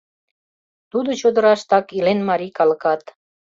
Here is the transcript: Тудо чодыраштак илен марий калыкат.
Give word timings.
Тудо 0.91 1.09
чодыраштак 1.21 1.85
илен 1.97 2.19
марий 2.29 2.53
калыкат. 2.57 3.01